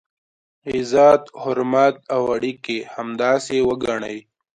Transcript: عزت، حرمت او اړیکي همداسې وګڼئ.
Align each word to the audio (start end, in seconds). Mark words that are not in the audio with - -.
عزت، 0.71 1.23
حرمت 1.41 1.95
او 2.13 2.21
اړیکي 2.35 2.77
همداسې 2.93 3.57
وګڼئ. 3.67 4.17